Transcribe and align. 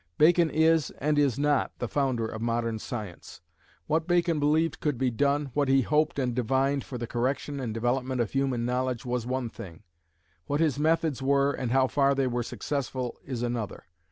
Bacon 0.17 0.49
is, 0.49 0.89
and 0.97 1.19
is 1.19 1.37
not, 1.37 1.77
the 1.77 1.87
founder 1.87 2.25
of 2.25 2.41
modern 2.41 2.79
science. 2.79 3.39
What 3.85 4.07
Bacon 4.07 4.39
believed 4.39 4.79
could 4.79 4.97
be 4.97 5.11
done, 5.11 5.51
what 5.53 5.67
he 5.67 5.83
hoped 5.83 6.17
and 6.17 6.33
divined, 6.35 6.83
for 6.83 6.97
the 6.97 7.05
correction 7.05 7.59
and 7.59 7.71
development 7.71 8.19
of 8.19 8.31
human 8.31 8.65
knowledge, 8.65 9.05
was 9.05 9.27
one 9.27 9.47
thing; 9.51 9.83
what 10.47 10.59
his 10.59 10.79
methods 10.79 11.21
were, 11.21 11.51
and 11.51 11.69
how 11.71 11.85
far 11.85 12.15
they 12.15 12.25
were 12.25 12.41
successful, 12.41 13.19
is 13.25 13.43
another. 13.43 13.85